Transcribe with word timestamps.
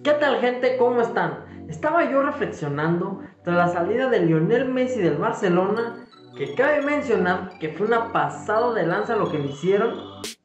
¿Qué 0.00 0.10
tal 0.14 0.40
gente? 0.40 0.78
¿Cómo 0.78 1.00
están? 1.00 1.44
Estaba 1.68 2.10
yo 2.10 2.22
reflexionando 2.22 3.20
tras 3.44 3.56
la 3.56 3.68
salida 3.68 4.08
de 4.08 4.18
Lionel 4.18 4.64
Messi 4.64 5.00
del 5.00 5.16
Barcelona, 5.16 6.06
que 6.36 6.56
cabe 6.56 6.82
mencionar 6.82 7.56
que 7.60 7.68
fue 7.68 7.86
una 7.86 8.10
pasada 8.10 8.74
de 8.74 8.84
lanza 8.84 9.14
lo 9.14 9.30
que 9.30 9.38
me 9.38 9.46
hicieron, 9.46 9.94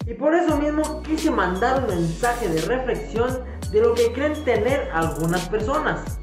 y 0.06 0.14
por 0.14 0.36
eso 0.36 0.58
mismo 0.58 1.02
quise 1.02 1.32
mandar 1.32 1.82
un 1.82 1.88
mensaje 1.88 2.50
de 2.50 2.62
reflexión 2.62 3.44
de 3.72 3.82
lo 3.82 3.96
que 3.96 4.12
creen 4.12 4.36
tener 4.44 4.92
algunas 4.94 5.50
personas, 5.50 6.20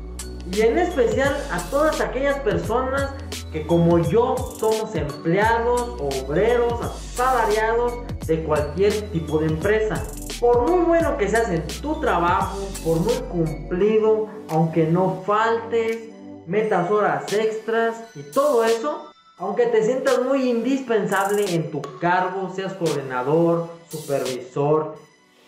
y 0.52 0.61
en 0.61 0.79
especial 0.79 1.34
a 1.50 1.59
todas 1.70 2.00
aquellas 2.00 2.38
personas 2.41 3.14
que 3.52 3.66
como 3.66 3.98
yo 3.98 4.36
somos 4.36 4.95
empleados, 4.95 5.96
obreros, 5.98 6.80
asalariados 6.80 7.95
de 8.29 8.45
cualquier 8.45 8.93
tipo 9.11 9.38
de 9.38 9.46
empresa. 9.46 10.00
Por 10.41 10.69
muy 10.69 10.85
bueno 10.85 11.16
que 11.16 11.29
seas 11.29 11.48
en 11.50 11.67
tu 11.67 12.00
trabajo, 12.00 12.59
por 12.85 12.98
muy 13.00 13.14
cumplido, 13.30 14.29
aunque 14.49 14.87
no 14.87 15.22
faltes, 15.27 15.99
metas 16.46 16.91
horas 16.91 17.32
extras 17.32 17.96
y 18.14 18.22
todo 18.22 18.64
eso, 18.64 19.11
aunque 19.39 19.67
te 19.67 19.82
sientas 19.82 20.22
muy 20.22 20.49
indispensable 20.49 21.55
en 21.55 21.71
tu 21.71 21.81
cargo, 22.00 22.53
seas 22.55 22.75
coordinador, 22.75 23.68
supervisor, 23.89 24.96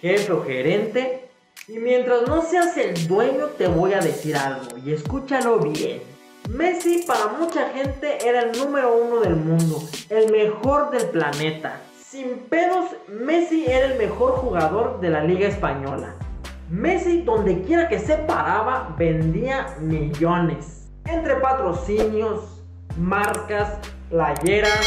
jefe 0.00 0.32
o 0.32 0.44
gerente, 0.44 1.28
y 1.68 1.78
mientras 1.78 2.28
no 2.28 2.42
seas 2.42 2.76
el 2.76 3.08
dueño 3.08 3.46
te 3.58 3.66
voy 3.66 3.92
a 3.92 4.00
decir 4.00 4.36
algo 4.36 4.78
y 4.78 4.92
escúchalo 4.92 5.58
bien. 5.58 6.00
Messi 6.48 7.04
para 7.06 7.26
mucha 7.26 7.70
gente 7.70 8.26
era 8.26 8.42
el 8.42 8.56
número 8.56 8.96
uno 8.96 9.20
del 9.20 9.34
mundo, 9.34 9.82
el 10.10 10.30
mejor 10.30 10.90
del 10.90 11.08
planeta. 11.08 11.80
Sin 12.16 12.38
pedos, 12.48 12.96
Messi 13.08 13.66
era 13.66 13.92
el 13.92 13.98
mejor 13.98 14.36
jugador 14.36 15.00
de 15.00 15.10
la 15.10 15.22
Liga 15.22 15.48
Española. 15.48 16.14
Messi, 16.70 17.20
donde 17.20 17.60
quiera 17.60 17.90
que 17.90 17.98
se 17.98 18.16
paraba, 18.16 18.94
vendía 18.96 19.76
millones. 19.80 20.88
Entre 21.04 21.36
patrocinios, 21.36 22.64
marcas, 22.98 23.76
playeras, 24.08 24.80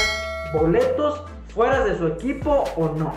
boletos, 0.55 1.21
fuera 1.53 1.85
de 1.85 1.99
su 1.99 2.07
equipo 2.07 2.63
o 2.75 2.87
no. 2.97 3.13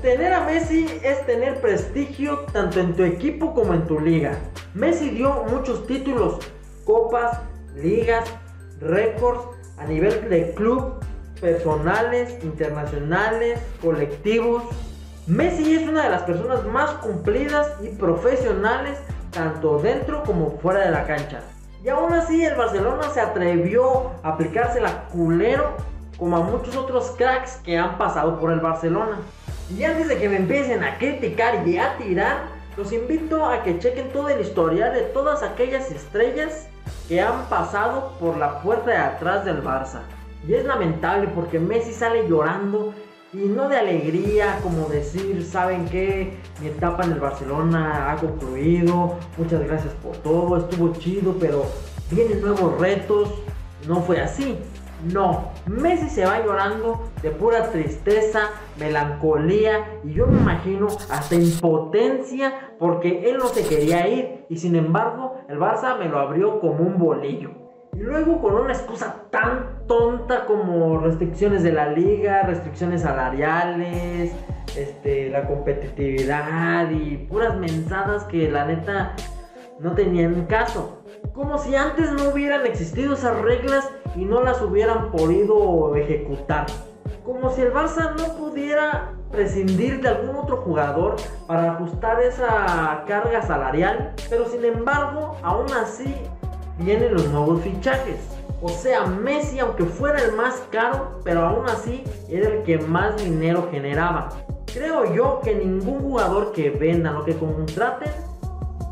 Tener 0.00 0.32
a 0.32 0.44
Messi 0.44 0.86
es 1.02 1.26
tener 1.26 1.60
prestigio 1.60 2.46
tanto 2.52 2.78
en 2.78 2.94
tu 2.94 3.02
equipo 3.02 3.52
como 3.52 3.74
en 3.74 3.84
tu 3.88 3.98
liga. 3.98 4.38
Messi 4.74 5.10
dio 5.10 5.42
muchos 5.50 5.88
títulos, 5.88 6.38
copas, 6.84 7.40
ligas, 7.74 8.32
récords 8.78 9.42
a 9.76 9.86
nivel 9.86 10.28
de 10.28 10.54
club 10.54 11.04
personales, 11.40 12.42
internacionales, 12.42 13.60
colectivos. 13.82 14.62
Messi 15.26 15.74
es 15.74 15.88
una 15.88 16.04
de 16.04 16.10
las 16.10 16.22
personas 16.22 16.64
más 16.66 16.90
cumplidas 16.98 17.72
y 17.82 17.88
profesionales 17.88 18.98
tanto 19.30 19.78
dentro 19.78 20.22
como 20.22 20.58
fuera 20.58 20.80
de 20.80 20.90
la 20.90 21.06
cancha. 21.06 21.40
Y 21.84 21.88
aún 21.88 22.12
así 22.12 22.44
el 22.44 22.54
Barcelona 22.54 23.10
se 23.12 23.20
atrevió 23.20 24.10
a 24.22 24.30
aplicársela 24.30 25.04
culero 25.12 25.76
como 26.18 26.36
a 26.36 26.40
muchos 26.40 26.74
otros 26.76 27.12
cracks 27.16 27.56
que 27.64 27.76
han 27.76 27.98
pasado 27.98 28.40
por 28.40 28.50
el 28.52 28.60
Barcelona. 28.60 29.18
Y 29.76 29.84
antes 29.84 30.08
de 30.08 30.18
que 30.18 30.28
me 30.28 30.36
empiecen 30.36 30.82
a 30.82 30.96
criticar 30.98 31.66
y 31.66 31.78
a 31.78 31.96
tirar, 31.96 32.56
los 32.76 32.92
invito 32.92 33.44
a 33.44 33.62
que 33.62 33.78
chequen 33.78 34.10
todo 34.10 34.28
el 34.28 34.40
historial 34.40 34.94
de 34.94 35.02
todas 35.02 35.42
aquellas 35.42 35.90
estrellas 35.90 36.68
que 37.08 37.20
han 37.20 37.44
pasado 37.46 38.12
por 38.18 38.36
la 38.36 38.60
puerta 38.62 38.90
de 38.90 38.96
atrás 38.96 39.44
del 39.44 39.62
Barça. 39.62 40.00
Y 40.46 40.54
es 40.54 40.64
lamentable 40.64 41.28
porque 41.34 41.58
Messi 41.58 41.92
sale 41.92 42.28
llorando 42.28 42.94
y 43.32 43.38
no 43.38 43.68
de 43.68 43.76
alegría, 43.76 44.58
como 44.62 44.88
decir, 44.88 45.44
¿saben 45.44 45.86
qué? 45.86 46.38
Mi 46.60 46.68
etapa 46.68 47.04
en 47.04 47.12
el 47.12 47.20
Barcelona 47.20 48.12
ha 48.12 48.16
concluido, 48.16 49.16
muchas 49.36 49.66
gracias 49.66 49.92
por 49.94 50.16
todo, 50.18 50.56
estuvo 50.56 50.92
chido, 50.94 51.34
pero 51.40 51.64
vienen 52.10 52.40
nuevos 52.40 52.80
retos. 52.80 53.42
No 53.86 54.00
fue 54.00 54.20
así. 54.20 54.58
No, 55.12 55.50
Messi 55.66 56.08
se 56.08 56.24
va 56.24 56.42
llorando 56.42 57.10
de 57.22 57.30
pura 57.30 57.70
tristeza, 57.70 58.50
melancolía 58.78 60.00
y 60.02 60.14
yo 60.14 60.26
me 60.26 60.38
imagino 60.38 60.88
hasta 61.10 61.34
impotencia 61.34 62.72
porque 62.78 63.28
él 63.28 63.36
no 63.36 63.48
se 63.48 63.66
quería 63.66 64.08
ir 64.08 64.46
y 64.48 64.56
sin 64.56 64.74
embargo 64.74 65.36
el 65.50 65.58
Barça 65.58 65.98
me 65.98 66.08
lo 66.08 66.18
abrió 66.18 66.60
como 66.60 66.84
un 66.84 66.98
bolillo. 66.98 67.65
Y 67.96 68.00
luego 68.00 68.42
con 68.42 68.54
una 68.54 68.74
excusa 68.74 69.22
tan 69.30 69.86
tonta 69.86 70.44
como 70.44 70.98
restricciones 70.98 71.62
de 71.62 71.72
la 71.72 71.88
liga, 71.88 72.42
restricciones 72.42 73.02
salariales, 73.02 74.32
este, 74.76 75.30
la 75.30 75.46
competitividad 75.46 76.90
y 76.90 77.16
puras 77.16 77.56
mensadas 77.56 78.24
que 78.24 78.50
la 78.50 78.66
neta 78.66 79.14
no 79.80 79.92
tenían 79.92 80.44
caso. 80.44 81.02
Como 81.32 81.56
si 81.56 81.74
antes 81.74 82.12
no 82.12 82.28
hubieran 82.28 82.66
existido 82.66 83.14
esas 83.14 83.40
reglas 83.40 83.88
y 84.14 84.26
no 84.26 84.42
las 84.42 84.60
hubieran 84.60 85.10
podido 85.10 85.96
ejecutar. 85.96 86.66
Como 87.24 87.50
si 87.50 87.62
el 87.62 87.72
Barça 87.72 88.14
no 88.14 88.36
pudiera 88.36 89.12
prescindir 89.32 90.02
de 90.02 90.08
algún 90.08 90.36
otro 90.36 90.58
jugador 90.58 91.16
para 91.46 91.72
ajustar 91.72 92.20
esa 92.20 93.04
carga 93.06 93.40
salarial. 93.40 94.12
Pero 94.28 94.46
sin 94.46 94.66
embargo, 94.66 95.38
aún 95.42 95.72
así 95.72 96.14
vienen 96.78 97.14
los 97.14 97.28
nuevos 97.28 97.62
fichajes. 97.62 98.16
O 98.62 98.68
sea, 98.68 99.04
Messi, 99.04 99.58
aunque 99.58 99.84
fuera 99.84 100.22
el 100.22 100.32
más 100.32 100.62
caro, 100.70 101.20
pero 101.24 101.46
aún 101.46 101.68
así 101.68 102.02
era 102.28 102.48
el 102.48 102.62
que 102.62 102.78
más 102.78 103.22
dinero 103.22 103.68
generaba. 103.70 104.30
Creo 104.72 105.14
yo 105.14 105.40
que 105.42 105.54
ningún 105.54 106.00
jugador 106.00 106.52
que 106.52 106.70
venda 106.70 107.18
o 107.18 107.24
que 107.24 107.36
contraten 107.36 108.12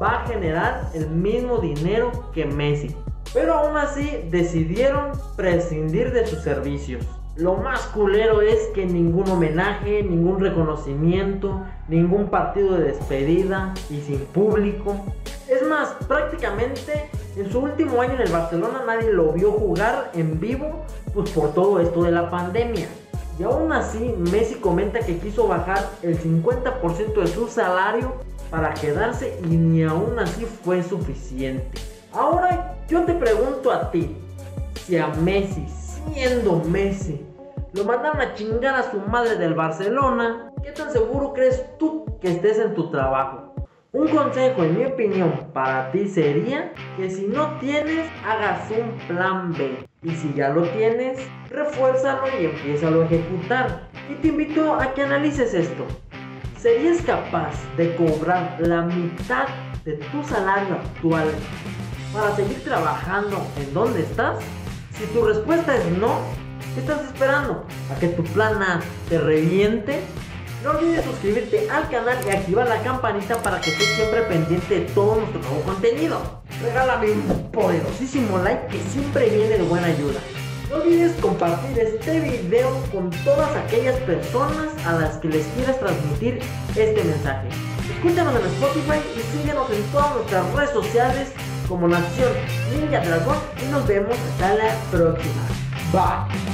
va 0.01 0.23
a 0.23 0.27
generar 0.27 0.91
el 0.95 1.09
mismo 1.09 1.59
dinero 1.59 2.31
que 2.33 2.45
Messi. 2.45 2.95
Pero 3.33 3.55
aún 3.55 3.77
así 3.77 4.29
decidieron 4.31 5.13
prescindir 5.37 6.13
de 6.13 6.27
sus 6.27 6.41
servicios. 6.41 7.05
Lo 7.37 7.57
más 7.57 7.81
culero 7.89 8.41
es 8.43 8.69
que 8.75 8.87
ningún 8.87 9.29
homenaje, 9.29 10.05
ningún 10.05 10.39
reconocimiento, 10.39 11.65
ningún 11.89 12.29
partido 12.29 12.77
de 12.77 12.85
despedida 12.85 13.75
y 13.91 14.01
sin 14.03 14.21
público. 14.27 15.05
Es 15.49 15.67
más, 15.67 15.97
prácticamente 16.07 17.11
en 17.37 17.51
su 17.51 17.61
último 17.61 18.01
año 18.01 18.15
en 18.15 18.23
el 18.23 18.33
Barcelona 18.33 18.83
nadie 18.87 19.13
lo 19.13 19.33
vio 19.33 19.53
jugar 19.53 20.11
en 20.15 20.39
vivo, 20.39 20.85
pues 21.13 21.31
por 21.31 21.53
todo 21.53 21.81
esto 21.81 22.03
de 22.03 22.13
la 22.13 22.31
pandemia. 22.31 22.87
Y 23.39 23.43
aún 23.43 23.73
así, 23.73 24.15
Messi 24.19 24.55
comenta 24.57 25.01
que 25.01 25.19
quiso 25.19 25.49
bajar 25.49 25.91
el 26.03 26.17
50% 26.21 27.21
de 27.21 27.27
su 27.27 27.49
salario 27.49 28.15
para 28.51 28.73
quedarse 28.75 29.41
y 29.45 29.57
ni 29.57 29.83
aún 29.83 30.17
así 30.19 30.45
fue 30.45 30.83
suficiente. 30.83 31.81
Ahora 32.13 32.77
yo 32.89 33.05
te 33.05 33.15
pregunto 33.15 33.73
a 33.73 33.91
ti, 33.91 34.17
si 34.87 34.97
a 34.97 35.09
Messi, 35.09 35.67
siendo 35.67 36.63
Messi, 36.69 37.21
lo 37.73 37.85
mandaron 37.85 38.21
a 38.21 38.35
chingar 38.35 38.77
a 38.77 38.91
su 38.93 38.99
madre 39.01 39.37
del 39.37 39.55
Barcelona, 39.55 40.53
¿qué 40.63 40.71
tan 40.71 40.93
seguro 40.93 41.33
crees 41.33 41.65
tú 41.79 42.05
que 42.21 42.31
estés 42.31 42.59
en 42.59 42.75
tu 42.75 42.89
trabajo? 42.91 43.54
Un 43.95 44.09
consejo, 44.09 44.65
en 44.65 44.77
mi 44.77 44.85
opinión, 44.87 45.33
para 45.53 45.93
ti 45.93 46.09
sería 46.09 46.73
que 46.97 47.09
si 47.09 47.29
no 47.29 47.61
tienes, 47.61 48.11
hagas 48.27 48.69
un 48.73 48.91
plan 49.07 49.53
B. 49.53 49.87
Y 50.03 50.11
si 50.17 50.35
ya 50.35 50.49
lo 50.49 50.63
tienes, 50.71 51.21
refuérzalo 51.49 52.25
y 52.41 52.47
empiézalo 52.47 53.03
a 53.03 53.05
ejecutar. 53.05 53.89
Y 54.11 54.15
te 54.15 54.29
invito 54.29 54.75
a 54.75 54.93
que 54.93 55.03
analices 55.05 55.55
esto. 55.55 55.87
¿Serías 56.59 57.03
capaz 57.03 57.55
de 57.77 57.95
cobrar 57.95 58.57
la 58.59 58.83
mitad 58.83 59.47
de 59.85 59.93
tu 59.93 60.25
salario 60.25 60.75
actual 60.75 61.29
para 62.13 62.35
seguir 62.35 62.65
trabajando 62.65 63.47
en 63.61 63.73
donde 63.73 64.01
estás? 64.01 64.41
Si 64.99 65.07
tu 65.15 65.25
respuesta 65.25 65.77
es 65.77 65.87
no, 65.99 66.19
¿qué 66.75 66.81
estás 66.81 67.05
esperando? 67.05 67.65
¿A 67.95 68.01
que 68.01 68.09
tu 68.09 68.25
plan 68.25 68.61
A 68.61 68.81
te 69.09 69.21
reviente? 69.21 70.01
No 70.65 70.71
olvides 70.71 71.05
suscribirte 71.05 71.69
al 71.69 71.91
canal 71.91 72.17
y 72.27 72.31
activar 72.31 72.67
la 72.67 72.83
campanita 72.83 73.37
para 73.43 73.61
que 73.61 73.69
estés 73.69 73.87
siempre 73.97 74.23
pendiente 74.23 74.81
de 74.81 74.87
todo 74.93 75.17
nuestro 75.17 75.39
nuevo 75.43 75.61
contenido. 75.61 76.41
Regálame 76.63 77.11
un 77.13 77.51
poderosísimo 77.53 78.39
like 78.39 78.69
que 78.69 78.81
siempre 78.91 79.29
viene 79.29 79.59
de 79.59 79.63
buena 79.65 79.89
ayuda. 79.89 80.21
No 80.71 80.77
olvides 80.77 81.13
compartir 81.21 81.79
este 81.79 82.19
video 82.19 82.71
con 82.91 83.11
todas 83.11 83.55
aquellas 83.55 83.97
personas 84.01 84.69
a 84.87 84.95
las 84.95 85.19
que 85.19 85.29
les 85.29 85.45
quieras 85.49 85.79
transmitir 85.79 86.41
este 86.75 87.05
mensaje. 87.05 87.49
Escúchanos 87.97 88.35
en 88.35 88.47
Spotify 88.47 89.01
y 89.15 89.37
síguenos 89.37 89.71
en 89.71 89.83
todas 89.93 90.15
nuestras 90.15 90.51
redes 90.55 90.71
sociales 90.71 91.29
como 91.69 91.89
Nación 91.89 92.33
Ninja 92.73 93.01
Dragon 93.01 93.37
y 93.63 93.71
nos 93.71 93.87
vemos 93.87 94.17
hasta 94.17 94.55
la 94.55 94.75
próxima. 94.91 95.43
Bye. 95.93 96.54